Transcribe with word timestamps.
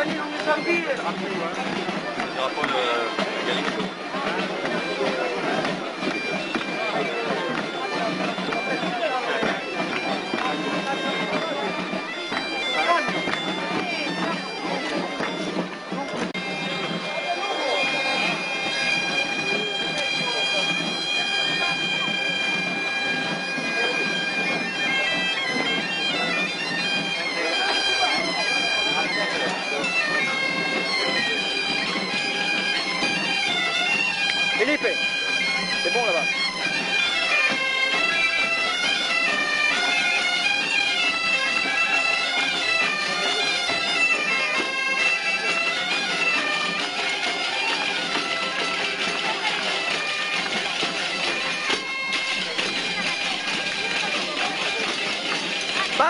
Allez, 0.00 0.12
on 0.18 0.32
est 0.32 0.44
samedi 0.44 0.80
Le 0.80 0.96
drapeau 0.96 2.64
de 2.66 2.72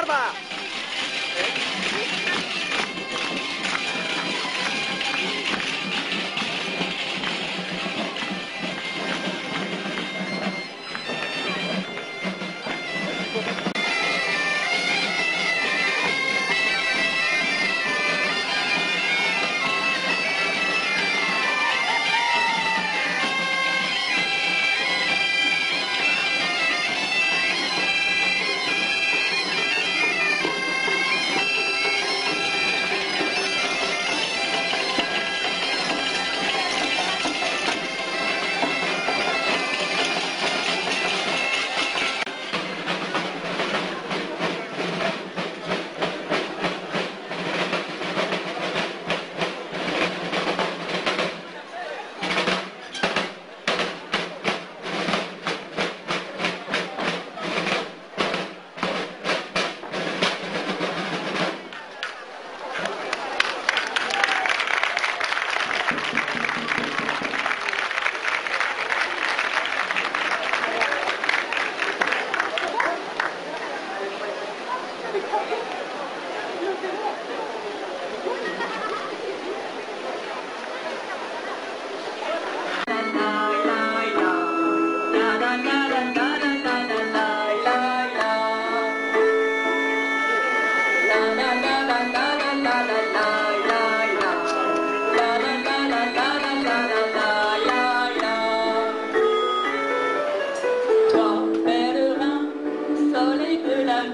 Barba 0.00 0.32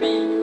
me. 0.01 0.36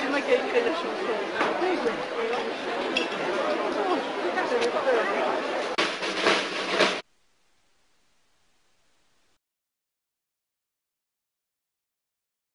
C'est 0.00 0.08
moi 0.10 0.20
qui 0.20 0.32
ai 0.32 0.34
écrit 0.34 0.60
la 0.64 0.72
chanson. 0.72 1.12